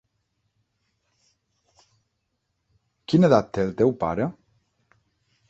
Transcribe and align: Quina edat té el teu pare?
Quina 3.13 3.31
edat 3.33 3.53
té 3.59 3.63
el 3.67 3.77
teu 3.83 3.95
pare? 4.07 4.29